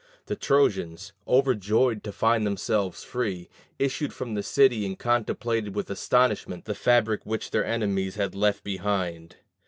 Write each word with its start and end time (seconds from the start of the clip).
The 0.25 0.35
Trojans, 0.35 1.13
overjoyed 1.27 2.03
to 2.05 2.11
find 2.11 2.43
themselves 2.43 3.03
free, 3.03 3.49
issued 3.77 4.13
from 4.13 4.33
the 4.33 4.41
city 4.41 4.83
and 4.83 4.97
contemplated 4.97 5.75
with 5.75 5.91
astonishment 5.91 6.65
the 6.65 6.73
fabric 6.73 7.23
which 7.23 7.51
their 7.51 7.63
enemies 7.65 8.15
had 8.15 8.33
left 8.33 8.63
behind. 8.63 9.35